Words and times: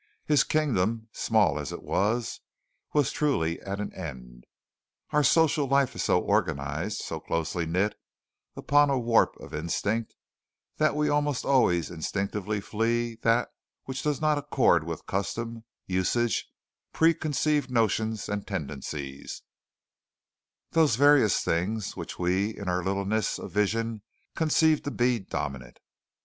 His 0.25 0.43
Kingdom, 0.43 1.09
small 1.11 1.59
as 1.59 1.71
it 1.71 1.83
was, 1.83 2.39
was 2.91 3.11
truly 3.11 3.61
at 3.61 3.79
an 3.79 3.93
end. 3.93 4.45
Our 5.11 5.23
social 5.23 5.67
life 5.67 5.93
is 5.93 6.01
so 6.01 6.19
organized, 6.19 6.97
so 7.03 7.19
closely 7.19 7.67
knit 7.67 7.93
upon 8.55 8.89
a 8.89 8.97
warp 8.97 9.35
of 9.39 9.53
instinct, 9.53 10.15
that 10.77 10.95
we 10.95 11.07
almost 11.07 11.45
always 11.45 11.91
instinctively 11.91 12.59
flee 12.59 13.19
that 13.21 13.49
which 13.83 14.01
does 14.01 14.19
not 14.19 14.39
accord 14.39 14.85
with 14.85 15.05
custom, 15.05 15.65
usage, 15.85 16.47
preconceived 16.93 17.69
notions 17.69 18.27
and 18.27 18.47
tendencies 18.47 19.43
those 20.71 20.95
various 20.95 21.41
things 21.43 21.95
which 21.95 22.17
we 22.17 22.57
in 22.57 22.67
our 22.67 22.83
littleness 22.83 23.37
of 23.37 23.51
vision 23.51 24.01
conceive 24.35 24.81
to 24.81 24.89
be 24.89 25.19
dominant. 25.19 25.77